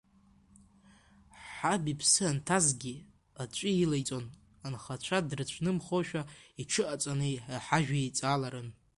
[1.51, 2.95] Ҳаб иԥсы анҭазгьы,
[3.41, 4.25] аҵәы илеиҵон,
[4.65, 6.21] анхацәа дрыцәнымхошәа
[6.61, 8.69] иҽыҟаҵаны иҳажәиҵаларын.